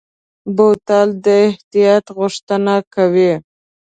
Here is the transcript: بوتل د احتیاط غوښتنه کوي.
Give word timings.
بوتل 0.55 1.07
د 1.25 1.25
احتیاط 1.47 2.05
غوښتنه 2.17 2.75
کوي. 2.93 3.33